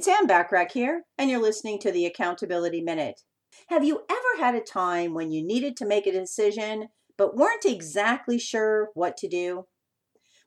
[0.00, 3.20] It's Ann Bachrach here, and you're listening to the Accountability Minute.
[3.68, 6.88] Have you ever had a time when you needed to make a decision
[7.18, 9.66] but weren't exactly sure what to do?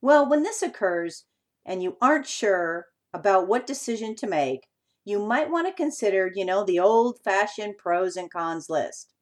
[0.01, 1.25] Well, when this occurs
[1.67, 4.65] and you aren't sure about what decision to make,
[5.05, 9.13] you might want to consider, you know, the old fashioned pros and cons list.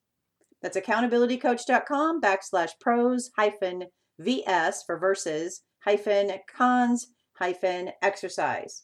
[0.63, 3.85] That's accountabilitycoach.com backslash pros hyphen
[4.19, 8.83] VS for verses hyphen cons hyphen exercise.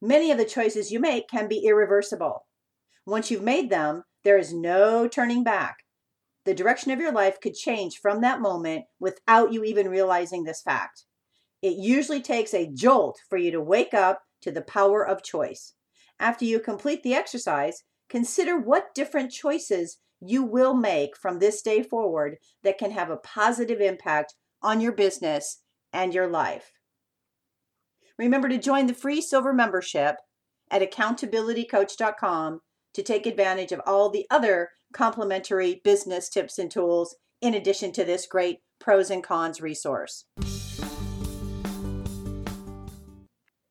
[0.00, 2.46] Many of the choices you make can be irreversible.
[3.04, 5.78] Once you've made them, there is no turning back.
[6.44, 10.62] The direction of your life could change from that moment without you even realizing this
[10.62, 11.04] fact.
[11.60, 15.74] It usually takes a jolt for you to wake up to the power of choice.
[16.18, 21.82] After you complete the exercise, consider what different choices you will make from this day
[21.82, 26.72] forward that can have a positive impact on your business and your life.
[28.18, 30.16] Remember to join the free silver membership
[30.70, 32.60] at accountabilitycoach.com
[32.92, 38.04] to take advantage of all the other complimentary business tips and tools in addition to
[38.04, 40.26] this great pros and cons resource.